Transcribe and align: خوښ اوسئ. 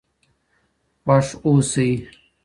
خوښ 1.05 1.27
اوسئ. 1.45 1.91